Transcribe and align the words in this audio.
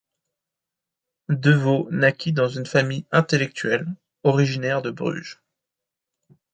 Devaux 1.29 1.87
naquit 1.91 2.33
dans 2.33 2.47
une 2.47 2.65
famille 2.65 3.05
intellectuelle, 3.11 3.85
originaire 4.23 4.81
de 4.81 4.89
Bruges. 4.89 5.39